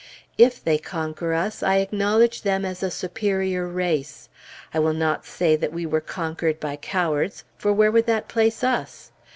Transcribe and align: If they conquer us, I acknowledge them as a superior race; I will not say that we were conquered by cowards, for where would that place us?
If 0.39 0.63
they 0.63 0.79
conquer 0.79 1.31
us, 1.35 1.61
I 1.61 1.75
acknowledge 1.77 2.41
them 2.41 2.65
as 2.65 2.81
a 2.81 2.89
superior 2.89 3.67
race; 3.67 4.29
I 4.73 4.79
will 4.79 4.95
not 4.95 5.27
say 5.27 5.55
that 5.55 5.71
we 5.73 5.85
were 5.85 6.01
conquered 6.01 6.59
by 6.59 6.75
cowards, 6.75 7.43
for 7.55 7.71
where 7.71 7.91
would 7.91 8.07
that 8.07 8.27
place 8.27 8.63
us? 8.63 9.11